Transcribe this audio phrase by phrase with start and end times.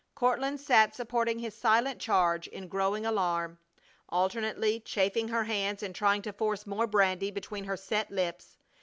[0.15, 3.59] Courtland sat supporting his silent charge in growing alarm,
[4.09, 8.57] alternately chafing her hands and trying to force more brandy between her set lips.